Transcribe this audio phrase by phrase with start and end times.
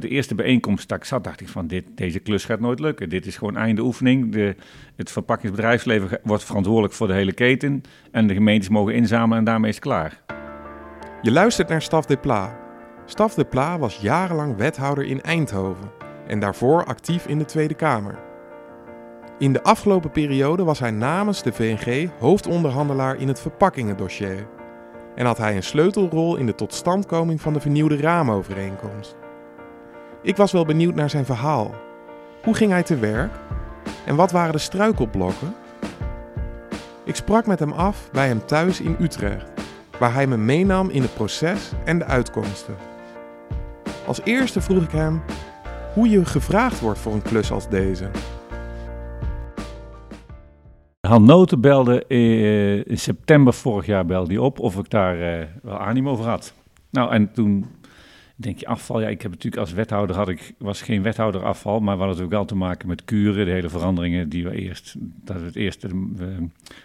[0.00, 3.08] De eerste bijeenkomst dat zat, dacht ik van dit, deze klus gaat nooit lukken.
[3.08, 4.32] Dit is gewoon einde oefening.
[4.32, 4.56] De,
[4.96, 7.82] het verpakkingsbedrijfsleven wordt verantwoordelijk voor de hele keten.
[8.10, 10.20] En de gemeentes mogen inzamelen en daarmee is het klaar.
[11.22, 12.58] Je luistert naar Staf de Pla.
[13.04, 15.90] Staf de Pla was jarenlang wethouder in Eindhoven
[16.26, 18.18] en daarvoor actief in de Tweede Kamer.
[19.38, 24.46] In de afgelopen periode was hij namens de VNG hoofdonderhandelaar in het verpakkingendossier
[25.14, 29.16] en had hij een sleutelrol in de totstandkoming van de vernieuwde raamovereenkomst.
[30.26, 31.74] Ik was wel benieuwd naar zijn verhaal.
[32.42, 33.32] Hoe ging hij te werk?
[34.06, 35.54] En wat waren de struikelblokken?
[37.04, 39.50] Ik sprak met hem af bij hem thuis in Utrecht,
[39.98, 42.74] waar hij me meenam in het proces en de uitkomsten.
[44.06, 45.22] Als eerste vroeg ik hem
[45.94, 48.10] hoe je gevraagd wordt voor een klus als deze.
[51.00, 55.46] Han Noten belde eh, in september vorig jaar belde hij op of ik daar uh,
[55.62, 56.54] wel animo over had.
[56.90, 57.66] Nou, en toen
[58.36, 59.00] denk je afval.
[59.00, 62.06] Ja, ik heb natuurlijk als wethouder had ik, was geen wethouder afval, maar we hadden
[62.08, 65.56] natuurlijk wel te maken met kuren, de hele veranderingen die we eerst, dat we het
[65.56, 65.90] eerst uh,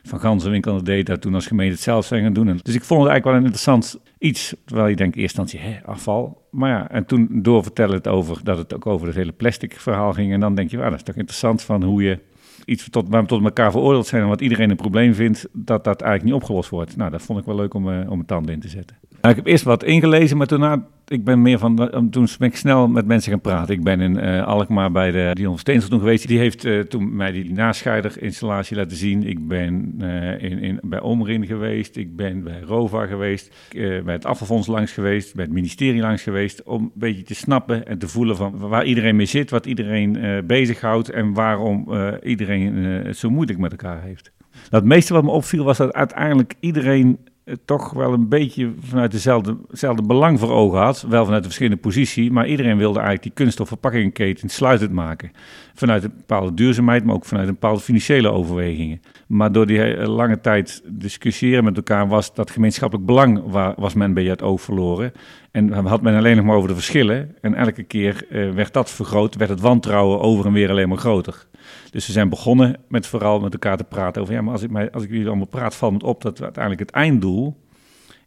[0.03, 2.48] van Ganzenwinkel deed, dat toen als gemeente het zelf zijn gaan doen.
[2.48, 5.70] En, dus ik vond het eigenlijk wel een interessant iets, terwijl je denkt eerst instantie,
[5.70, 6.48] hè, afval.
[6.52, 10.14] Maar ja, en toen doorvertellen het over, dat het ook over het hele plastic verhaal
[10.14, 10.33] ging.
[10.33, 12.20] En dan denk je, ah, dat is toch interessant van hoe je
[12.66, 15.83] iets tot, waar we tot elkaar veroordeeld zijn en wat iedereen een probleem vindt, dat
[15.83, 16.95] dat eigenlijk niet opgelost wordt.
[16.95, 18.98] Nou, dat vond ik wel leuk om, uh, om mijn tanden in te zetten.
[19.22, 21.75] Nou, ik heb eerst wat ingelezen, maar toen ik ben meer van,
[22.11, 23.75] toen ben ik snel met mensen gaan praten.
[23.75, 26.27] Ik ben in uh, Alkmaar bij de Dion Steensel toen geweest.
[26.27, 29.27] Die heeft uh, toen mij die nascheiderinstallatie laten zien.
[29.27, 29.95] Ik ben
[30.39, 31.95] in, in, bij Omrin geweest.
[31.95, 33.55] Ik ben bij Rova geweest.
[33.80, 35.36] bij het afvalfonds langs geweest.
[35.36, 36.64] Bij het ministerie langs geweest.
[36.64, 39.49] Om een beetje te snappen en te voelen van waar iedereen mee zit.
[39.49, 41.09] Wat iedereen bezighoudt.
[41.09, 44.31] En waarom iedereen het zo moeilijk met elkaar heeft.
[44.52, 47.17] Nou, het meeste wat me opviel was dat uiteindelijk iedereen
[47.66, 51.06] toch wel een beetje vanuit dezelfde, dezelfde belang voor ogen had.
[51.09, 55.31] Wel vanuit een verschillende positie, maar iedereen wilde eigenlijk die kunststofverpakkingenketen sluitend maken.
[55.73, 59.02] Vanuit een bepaalde duurzaamheid, maar ook vanuit een bepaalde financiële overwegingen.
[59.28, 63.42] Maar door die lange tijd discussiëren met elkaar was dat gemeenschappelijk belang
[63.76, 65.11] was men bij het oog verloren.
[65.52, 67.36] En had men alleen nog maar over de verschillen.
[67.42, 70.98] En elke keer uh, werd dat vergroot, werd het wantrouwen over en weer alleen maar
[70.98, 71.48] groter.
[71.92, 74.72] Dus we zijn begonnen met vooral met elkaar te praten over, ja, maar als ik,
[74.72, 77.58] mij, als ik jullie allemaal praat, valt het op dat uiteindelijk het einddoel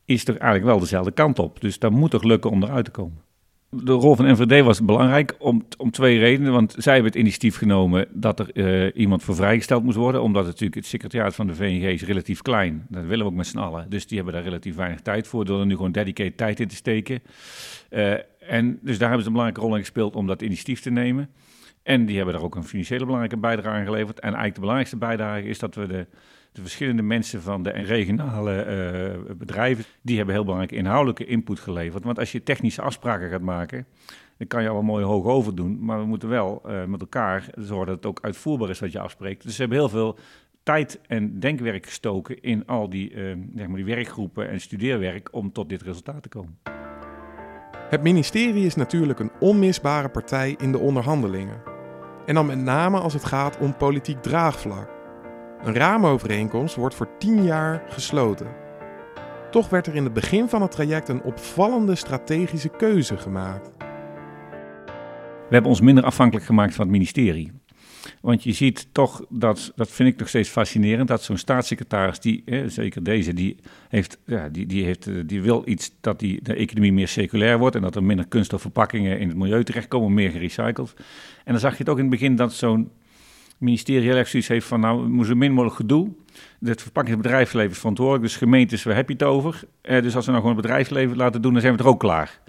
[0.04, 1.60] is toch eigenlijk wel dezelfde kant op.
[1.60, 3.22] Dus dat moet toch lukken om eruit te komen.
[3.82, 6.52] De rol van NVD was belangrijk om, om twee redenen.
[6.52, 10.22] Want zij hebben het initiatief genomen dat er uh, iemand voor vrijgesteld moest worden.
[10.22, 12.86] Omdat het natuurlijk het secretariaat van de VNG is relatief klein.
[12.88, 13.90] Dat willen we ook met z'n allen.
[13.90, 15.44] Dus die hebben daar relatief weinig tijd voor.
[15.44, 17.22] Door er nu gewoon dedicated tijd in te steken.
[17.90, 20.90] Uh, en dus daar hebben ze een belangrijke rol in gespeeld om dat initiatief te
[20.90, 21.28] nemen.
[21.84, 24.18] En die hebben daar ook een financiële belangrijke bijdrage aan geleverd.
[24.18, 26.06] En eigenlijk de belangrijkste bijdrage is dat we de,
[26.52, 28.66] de verschillende mensen van de regionale
[29.28, 32.04] uh, bedrijven, die hebben heel belangrijke inhoudelijke input geleverd.
[32.04, 33.86] Want als je technische afspraken gaat maken,
[34.36, 35.84] dan kan je al wel mooi hoog over doen.
[35.84, 39.00] Maar we moeten wel uh, met elkaar zorgen dat het ook uitvoerbaar is wat je
[39.00, 39.42] afspreekt.
[39.42, 40.18] Dus ze hebben heel veel
[40.62, 45.52] tijd en denkwerk gestoken in al die, uh, zeg maar die werkgroepen en studeerwerk om
[45.52, 46.58] tot dit resultaat te komen.
[47.90, 51.73] Het ministerie is natuurlijk een onmisbare partij in de onderhandelingen.
[52.26, 54.88] En dan met name als het gaat om politiek draagvlak.
[55.62, 58.46] Een raamovereenkomst wordt voor 10 jaar gesloten.
[59.50, 63.70] Toch werd er in het begin van het traject een opvallende strategische keuze gemaakt.
[65.48, 67.52] We hebben ons minder afhankelijk gemaakt van het ministerie.
[68.20, 72.44] Want je ziet toch, dat, dat vind ik nog steeds fascinerend, dat zo'n staatssecretaris, die,
[72.66, 73.56] zeker deze, die,
[73.88, 77.58] heeft, ja, die, die, heeft, eh, die wil iets dat die, de economie meer circulair
[77.58, 80.94] wordt en dat er minder kunststofverpakkingen in het milieu terechtkomen, meer gerecycled.
[81.44, 82.90] En dan zag je het ook in het begin dat zo'n
[83.58, 86.08] ministerie heel erg zoiets heeft van, nou, we moeten min mogelijk gedoe.
[86.64, 89.62] Het verpakkingsbedrijfsleven is verantwoordelijk, dus gemeentes, waar heb je het over?
[89.80, 92.00] Eh, dus als we nou gewoon het bedrijfsleven laten doen, dan zijn we er ook
[92.00, 92.40] klaar.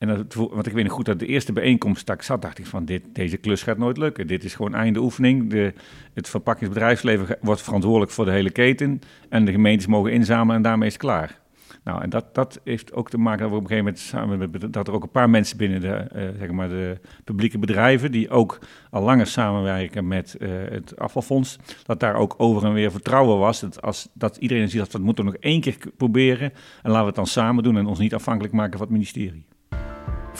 [0.00, 2.58] En dat, want ik weet nog goed dat de eerste bijeenkomst dat ik zat, dacht
[2.58, 4.26] ik van dit, deze klus gaat nooit lukken.
[4.26, 5.50] Dit is gewoon einde oefening.
[5.50, 5.72] De,
[6.14, 9.00] het verpakkingsbedrijfsleven wordt verantwoordelijk voor de hele keten.
[9.28, 11.38] En de gemeentes mogen inzamelen en daarmee is het klaar.
[11.84, 14.38] Nou, en dat, dat heeft ook te maken dat we op een gegeven moment samen
[14.38, 18.12] met, dat er ook een paar mensen binnen de, uh, zeg maar de publieke bedrijven,
[18.12, 18.58] die ook
[18.90, 23.60] al langer samenwerken met uh, het afvalfonds, dat daar ook over en weer vertrouwen was.
[23.60, 27.00] Dat, als, dat iedereen ziet dat we het moeten nog één keer proberen en laten
[27.00, 29.46] we het dan samen doen en ons niet afhankelijk maken van het ministerie.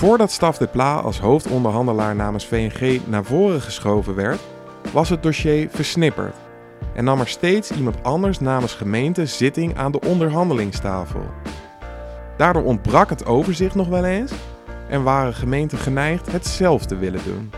[0.00, 4.40] Voordat Staf de Pla als hoofdonderhandelaar namens VNG naar voren geschoven werd,
[4.92, 6.34] was het dossier versnipperd
[6.94, 11.20] en nam er steeds iemand anders namens gemeente zitting aan de onderhandelingstafel.
[12.36, 14.32] Daardoor ontbrak het overzicht nog wel eens
[14.88, 17.50] en waren gemeenten geneigd het zelf te willen doen.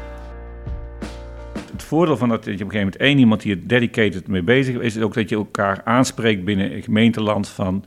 [1.72, 4.42] Het voordeel van dat je op een gegeven moment één iemand die er dedicated mee
[4.42, 7.84] bezig is, is ook dat je elkaar aanspreekt binnen gemeenteland van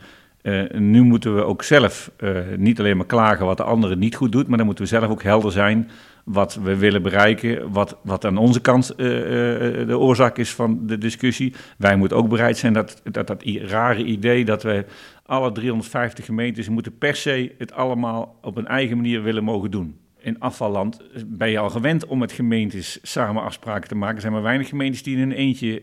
[0.74, 2.12] nu moeten we ook zelf
[2.58, 5.10] niet alleen maar klagen wat de andere niet goed doet, maar dan moeten we zelf
[5.10, 5.90] ook helder zijn
[6.26, 10.98] wat we willen bereiken, wat, wat aan onze kant uh, de oorzaak is van de
[10.98, 11.54] discussie.
[11.78, 14.86] Wij moeten ook bereid zijn dat dat, dat rare idee dat we
[15.26, 19.98] alle 350 gemeentes moeten per se het allemaal op een eigen manier willen mogen doen.
[20.20, 24.16] In afvalland ben je al gewend om met gemeentes samen afspraken te maken.
[24.16, 25.82] Er zijn maar weinig gemeentes die in een eentje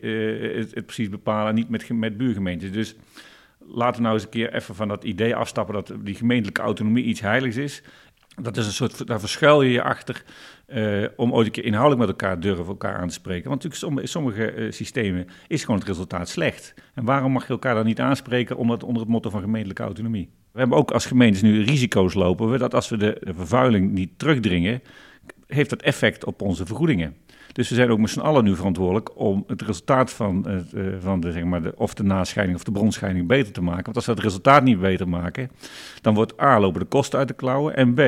[0.56, 2.73] het, het, precies bepalen, niet met, met buurgemeentes.
[2.73, 2.97] Dus
[3.69, 7.05] laten we nou eens een keer even van dat idee afstappen dat die gemeentelijke autonomie
[7.05, 7.82] iets heiligs is.
[8.43, 10.25] Dat is een soort, daar verschuil je je achter
[10.67, 13.49] uh, om ooit een keer inhoudelijk met elkaar durven elkaar aan te spreken.
[13.49, 16.75] Want natuurlijk sommige, sommige uh, systemen is gewoon het resultaat slecht.
[16.94, 20.31] En waarom mag je elkaar dan niet aanspreken omdat, onder het motto van gemeentelijke autonomie?
[20.53, 23.93] We hebben ook als gemeentes nu risico's lopen we dat als we de, de vervuiling
[23.93, 24.82] niet terugdringen,
[25.47, 27.17] heeft dat effect op onze vergoedingen.
[27.52, 31.20] Dus we zijn ook met z'n allen nu verantwoordelijk om het resultaat van, uh, van
[31.20, 33.84] de, zeg maar de, of de nascheiding of de bronscheiding beter te maken.
[33.84, 35.50] Want als we het resultaat niet beter maken,
[36.00, 38.00] dan wordt A, lopen de kosten uit de klauwen en B,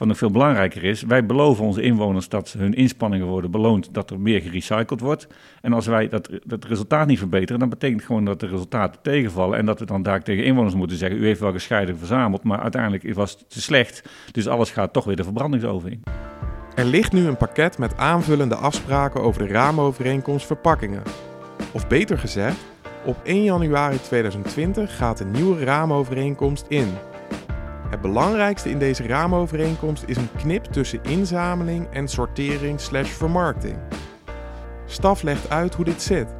[0.00, 4.10] wat nog veel belangrijker is, wij beloven onze inwoners dat hun inspanningen worden beloond, dat
[4.10, 5.26] er meer gerecycled wordt.
[5.60, 9.58] En als wij dat, dat resultaat niet verbeteren, dan betekent gewoon dat de resultaten tegenvallen
[9.58, 12.60] en dat we dan daar tegen inwoners moeten zeggen, u heeft wel gescheiden verzameld, maar
[12.60, 14.02] uiteindelijk was het te slecht,
[14.32, 16.02] dus alles gaat toch weer de verbrandingsoven in.
[16.80, 21.02] Er ligt nu een pakket met aanvullende afspraken over de raamovereenkomst verpakkingen.
[21.72, 22.56] Of beter gezegd,
[23.04, 26.88] op 1 januari 2020 gaat de nieuwe raamovereenkomst in.
[27.90, 33.76] Het belangrijkste in deze raamovereenkomst is een knip tussen inzameling en sortering slash vermarkting.
[34.86, 36.34] Staf legt uit hoe dit zit.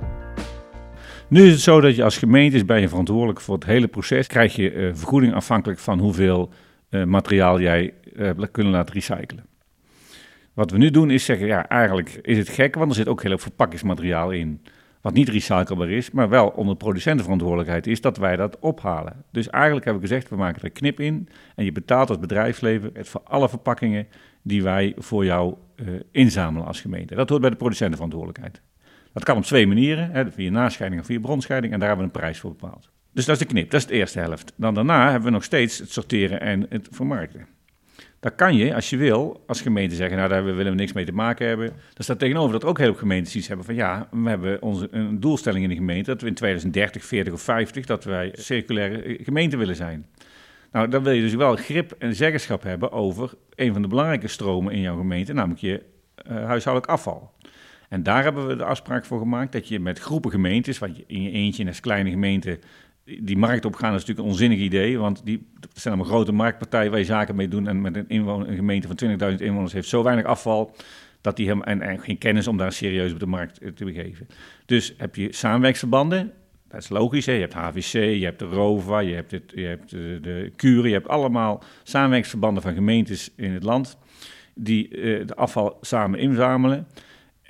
[1.29, 4.27] Nu is het zo dat je als gemeente ben je verantwoordelijk voor het hele proces.
[4.27, 6.51] Krijg je uh, vergoeding afhankelijk van hoeveel
[6.91, 9.50] uh, materiaal jij uh, kunnen laten recyclen.
[10.61, 13.23] Wat we nu doen is zeggen, ja, eigenlijk is het gek, want er zit ook
[13.23, 14.63] heel veel verpakkingsmateriaal in.
[15.01, 19.25] Wat niet recyclebaar is, maar wel onder producentenverantwoordelijkheid is dat wij dat ophalen.
[19.33, 22.91] Dus eigenlijk hebben we gezegd, we maken er knip in en je betaalt als bedrijfsleven
[22.95, 24.07] het voor alle verpakkingen
[24.43, 27.15] die wij voor jou uh, inzamelen als gemeente.
[27.15, 28.63] Dat hoort bij de producentenverantwoordelijkheid.
[29.13, 32.13] Dat kan op twee manieren, hè, via nascheiding of via bronscheiding, en daar hebben we
[32.13, 32.91] een prijs voor bepaald.
[33.13, 34.53] Dus dat is de knip, dat is de eerste helft.
[34.57, 37.47] Dan daarna hebben we nog steeds het sorteren en het vermarkten.
[38.21, 41.05] Daar kan je, als je wil, als gemeente zeggen, nou daar willen we niks mee
[41.05, 41.67] te maken hebben.
[41.67, 44.89] Dan staat tegenover dat ook heel veel gemeentes iets hebben van ja, we hebben onze,
[44.91, 49.19] een doelstelling in de gemeente dat we in 2030, 40 of 50, dat wij circulaire
[49.23, 50.07] gemeente willen zijn.
[50.73, 54.29] Nou, dan wil je dus wel grip en zeggenschap hebben over een van de belangrijke
[54.29, 55.83] stromen in jouw gemeente, namelijk je
[56.31, 57.33] uh, huishoudelijk afval.
[57.89, 61.23] En daar hebben we de afspraak voor gemaakt dat je met groepen gemeentes, je in
[61.23, 62.59] je eentje als kleine gemeente
[63.05, 67.01] die markt opgaan is natuurlijk een onzinnig idee, want die zijn allemaal grote marktpartijen waar
[67.01, 67.69] je zaken mee doen.
[67.69, 70.75] En met een, inwoner, een gemeente van 20.000 inwoners heeft zo weinig afval
[71.21, 73.85] dat die hem, en, en, geen kennis om daar serieus op de markt eh, te
[73.85, 74.27] begeven.
[74.67, 76.33] Dus heb je samenwerksverbanden,
[76.69, 77.27] dat is logisch.
[77.27, 77.33] Hè?
[77.33, 80.93] Je hebt HVC, je hebt de ROVA, je hebt, het, je hebt de, de je
[80.93, 83.99] hebt allemaal samenwerksverbanden van gemeentes in het land
[84.55, 86.87] die uh, de afval samen inzamelen.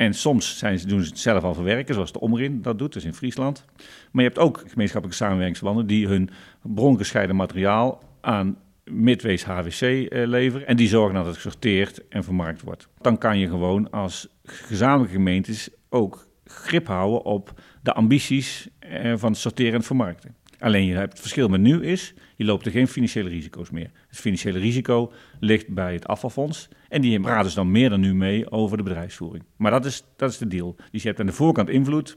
[0.01, 2.93] En soms zijn ze, doen ze het zelf al verwerken, zoals de Omrin dat doet,
[2.93, 3.65] dus in Friesland.
[4.11, 6.31] Maar je hebt ook gemeenschappelijke samenwerkingsverbanden die hun
[6.63, 10.67] brongescheiden materiaal aan Midwees HWC eh, leveren.
[10.67, 12.89] En die zorgen dat het gesorteerd en vermarkt wordt.
[13.01, 19.31] Dan kan je gewoon als gezamenlijke gemeentes ook grip houden op de ambities eh, van
[19.31, 20.35] het sorteren en vermarkten.
[20.61, 23.91] Alleen je hebt het verschil met nu is, je loopt er geen financiële risico's meer.
[24.09, 28.15] Het financiële risico ligt bij het afvalfonds en die praten dus dan meer dan nu
[28.15, 29.45] mee over de bedrijfsvoering.
[29.57, 30.77] Maar dat is, dat is de deal.
[30.91, 32.17] Dus je hebt aan de voorkant invloed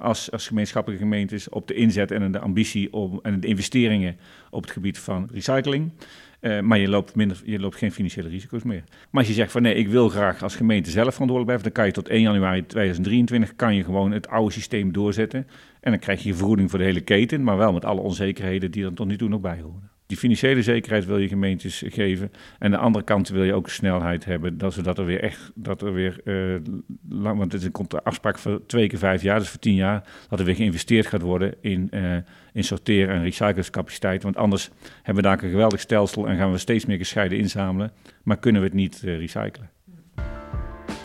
[0.00, 4.16] als, als gemeenschappelijke gemeentes op de inzet en de ambitie om, en de investeringen
[4.50, 5.92] op het gebied van recycling.
[6.40, 8.84] Uh, maar je loopt, minder, je loopt geen financiële risico's meer.
[9.10, 11.72] Maar als je zegt van nee, ik wil graag als gemeente zelf verantwoordelijk blijven, dan
[11.72, 15.46] kan je tot 1 januari 2023 kan je gewoon het oude systeem doorzetten.
[15.80, 18.84] En dan krijg je vergoeding voor de hele keten, maar wel met alle onzekerheden die
[18.84, 19.90] er tot nu toe nog bij horen.
[20.08, 22.32] Die financiële zekerheid wil je gemeentes geven.
[22.58, 25.82] En de andere kant wil je ook snelheid hebben, dat, zodat er weer echt, dat
[25.82, 26.20] er weer,
[27.08, 30.04] lang, want het komt de afspraak voor twee keer vijf jaar, dus voor tien jaar,
[30.28, 32.16] dat er weer geïnvesteerd gaat worden in, uh,
[32.52, 34.22] in sorteren en recyclingscapaciteit.
[34.22, 37.92] Want anders hebben we daar een geweldig stelsel en gaan we steeds meer gescheiden inzamelen,
[38.22, 39.70] maar kunnen we het niet uh, recyclen.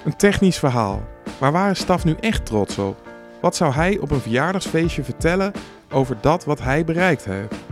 [0.06, 1.08] Een technisch verhaal,
[1.40, 3.12] maar waar is Staf nu echt trots op?
[3.42, 5.52] Wat zou hij op een verjaardagsfeestje vertellen
[5.90, 7.63] over dat wat hij bereikt heeft?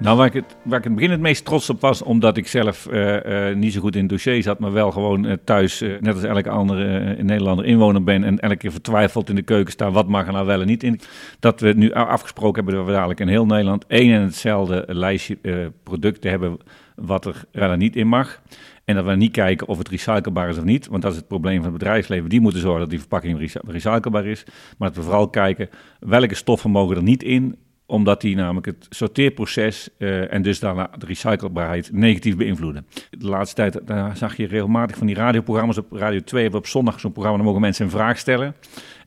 [0.00, 2.46] Nou, waar ik, het, ik in het begin het meest trots op was, omdat ik
[2.46, 5.80] zelf uh, uh, niet zo goed in het dossier zat, maar wel gewoon uh, thuis,
[5.80, 9.92] net als elke andere Nederlander, inwoner ben en elke keer vertwijfeld in de keuken staan,
[9.92, 11.00] wat mag er nou wel en niet in.
[11.40, 15.38] Dat we nu afgesproken hebben dat we dadelijk in heel Nederland één en hetzelfde lijstje
[15.82, 16.58] producten hebben
[16.94, 18.42] wat er wel en niet in mag.
[18.84, 21.28] En dat we niet kijken of het recyclebaar is of niet, want dat is het
[21.28, 22.28] probleem van het bedrijfsleven.
[22.28, 24.44] Die moeten zorgen dat die verpakking recyclebaar is.
[24.78, 25.68] Maar dat we vooral kijken
[26.00, 27.56] welke stoffen mogen er niet in
[27.90, 32.86] omdat die namelijk het sorteerproces uh, en dus daarna de recyclebaarheid negatief beïnvloeden.
[33.10, 36.66] De laatste tijd daar zag je regelmatig van die radioprogramma's op Radio 2 hebben op
[36.66, 38.54] zondag zo'n programma, dan mogen mensen een vraag stellen.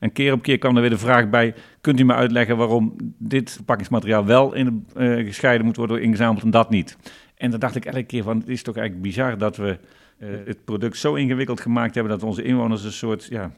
[0.00, 2.96] En keer op keer kwam er weer de vraag bij, kunt u me uitleggen waarom
[3.18, 6.96] dit verpakkingsmateriaal wel in, uh, gescheiden moet worden ingezameld en dat niet?
[7.36, 9.78] En dan dacht ik elke keer van, het is toch eigenlijk bizar dat we
[10.18, 13.50] uh, het product zo ingewikkeld gemaakt hebben dat onze inwoners een soort ja,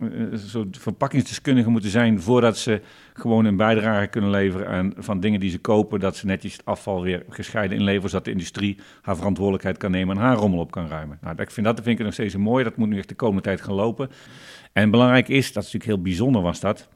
[0.00, 2.80] een soort verpakkingsdeskundige moeten zijn voordat ze
[3.12, 6.64] gewoon een bijdrage kunnen leveren aan van dingen die ze kopen, dat ze netjes het
[6.64, 10.70] afval weer gescheiden inleveren, zodat de industrie haar verantwoordelijkheid kan nemen en haar rommel op
[10.70, 11.18] kan ruimen.
[11.20, 12.64] Nou, ik vind dat vind ik nog steeds mooi.
[12.64, 14.10] Dat moet nu echt de komende tijd gaan lopen.
[14.72, 16.88] En belangrijk is, dat is natuurlijk heel bijzonder was dat,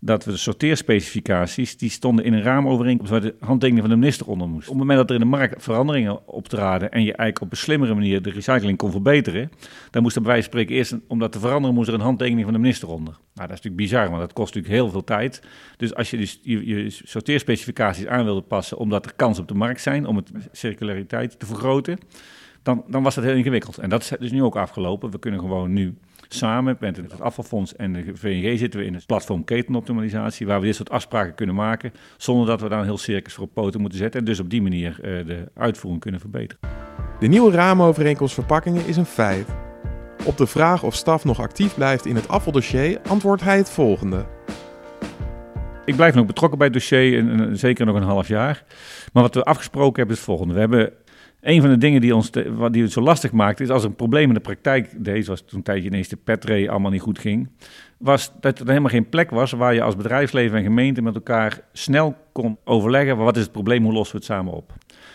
[0.00, 4.26] dat we de sorteerspecificaties, die stonden in een raamovereenkomst waar de handtekening van de minister
[4.26, 4.68] onder moest.
[4.68, 7.56] Op het moment dat er in de markt veranderingen optraden en je eigenlijk op een
[7.56, 9.50] slimmere manier de recycling kon verbeteren,
[9.90, 12.00] dan moest er bij wijze van spreken eerst, om dat te veranderen, moest er een
[12.00, 13.12] handtekening van de minister onder.
[13.12, 15.42] Nou, dat is natuurlijk bizar, want dat kost natuurlijk heel veel tijd.
[15.76, 19.54] Dus als je dus je, je sorteerspecificaties aan wilde passen, omdat er kans op de
[19.54, 21.98] markt zijn, om het circulariteit te vergroten,
[22.74, 23.78] dan, dan was dat heel ingewikkeld.
[23.78, 25.10] En dat is dus nu ook afgelopen.
[25.10, 25.94] We kunnen gewoon nu
[26.28, 30.66] samen met het afvalfonds en de VNG zitten we in het platform ketenoptimalisatie, waar we
[30.66, 33.80] dit soort afspraken kunnen maken, zonder dat we daar een heel circus voor op poten
[33.80, 36.68] moeten zetten en dus op die manier uh, de uitvoering kunnen verbeteren.
[37.20, 39.48] De nieuwe raamovereenkomst verpakkingen is een feit.
[40.24, 44.26] Op de vraag of staf nog actief blijft in het afvaldossier antwoordt hij het volgende.
[45.84, 48.64] Ik blijf nog betrokken bij het dossier, en, en, zeker nog een half jaar.
[49.12, 50.54] Maar wat we afgesproken hebben is het volgende.
[50.54, 50.92] We hebben
[51.40, 53.88] een van de dingen die, ons wat die het zo lastig maakt, is als er
[53.88, 57.00] een probleem in de praktijk deed, zoals toen een tijdje ineens de petre allemaal niet
[57.00, 57.48] goed ging,
[57.98, 61.60] was dat er helemaal geen plek was waar je als bedrijfsleven en gemeente met elkaar
[61.72, 64.72] snel kon overleggen, wat is het probleem, hoe lossen we het samen op.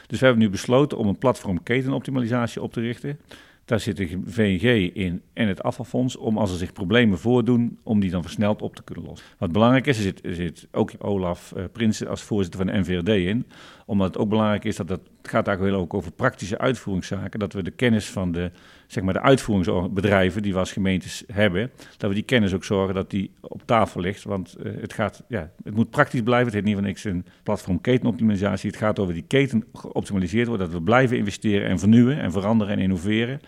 [0.08, 3.20] Dus we hebben nu besloten om een platform ketenoptimalisatie op te richten.
[3.66, 8.00] Daar zit de VNG in en het afvalfonds om als er zich problemen voordoen, om
[8.00, 9.28] die dan versneld op te kunnen lossen.
[9.38, 12.80] Wat belangrijk is, er zit, er zit ook Olaf uh, Prinsen als voorzitter van de
[12.80, 13.46] NVRD in,
[13.86, 17.64] omdat het ook belangrijk is dat het, gaat eigenlijk ook over praktische uitvoeringszaken, dat we
[17.64, 18.52] de kennis van de,
[18.88, 22.96] zeg maar de uitvoeringsbedrijven die we als gemeentes hebben, dat we die kennis ook zorgen
[22.96, 26.46] dat die op tafel ligt, want uh, het, gaat, ja, het moet praktisch blijven.
[26.46, 28.70] Het heet niet van niks een platform ketenoptimalisatie.
[28.70, 32.74] Het gaat over die keten geoptimaliseerd worden, dat we blijven investeren en vernieuwen en veranderen
[32.74, 33.40] en innoveren.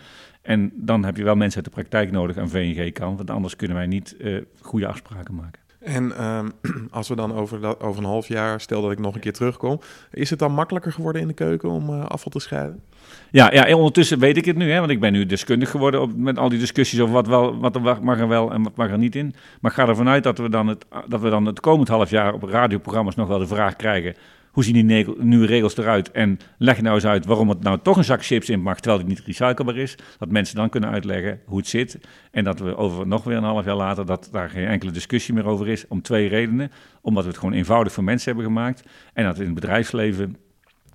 [0.41, 3.55] En dan heb je wel mensen uit de praktijk nodig aan VNG kan, want anders
[3.55, 5.66] kunnen wij niet uh, goede afspraken maken.
[5.79, 6.51] En um,
[6.91, 9.33] als we dan over, dat, over een half jaar, stel dat ik nog een keer
[9.33, 9.79] terugkom,
[10.11, 12.81] is het dan makkelijker geworden in de keuken om uh, afval te scheiden?
[13.31, 16.37] Ja, ja, ondertussen weet ik het nu, hè, want ik ben nu deskundig geworden met
[16.37, 19.15] al die discussies over wat, wel, wat mag er wel en wat mag er niet
[19.15, 19.35] in.
[19.61, 22.09] Maar ik ga ervan uit dat we dan het, dat we dan het komend half
[22.09, 24.15] jaar op radioprogramma's nog wel de vraag krijgen
[24.57, 26.11] hoe zien die nieuwe regels eruit?
[26.11, 28.97] En leg nou eens uit waarom het nou toch een zak chips in mag, terwijl
[28.97, 29.95] het niet recyclebaar is.
[30.17, 31.99] Dat mensen dan kunnen uitleggen hoe het zit.
[32.31, 35.33] En dat we over nog weer een half jaar later, dat daar geen enkele discussie
[35.33, 35.87] meer over is.
[35.87, 36.71] Om twee redenen.
[37.01, 38.83] Omdat we het gewoon eenvoudig voor mensen hebben gemaakt.
[39.13, 40.35] En dat in het bedrijfsleven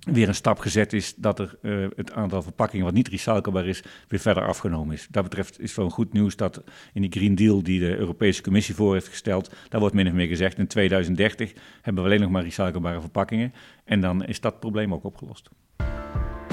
[0.05, 3.83] weer een stap gezet is dat er uh, het aantal verpakkingen wat niet recyclebaar is,
[4.07, 5.07] weer verder afgenomen is.
[5.11, 8.75] Dat betreft is wel goed nieuws dat in die Green Deal die de Europese Commissie
[8.75, 12.31] voor heeft gesteld, daar wordt min of meer gezegd, in 2030 hebben we alleen nog
[12.31, 13.53] maar recyclebare verpakkingen
[13.85, 15.49] en dan is dat probleem ook opgelost.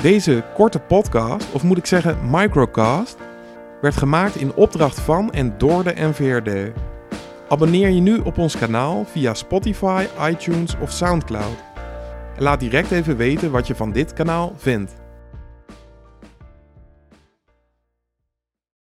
[0.03, 3.19] Deze korte podcast, of moet ik zeggen microcast,
[3.81, 6.73] werd gemaakt in opdracht van en door de NVRD.
[7.49, 11.70] Abonneer je nu op ons kanaal via Spotify, iTunes of SoundCloud.
[12.41, 15.00] Laat direct even weten wat je van dit kanaal vindt.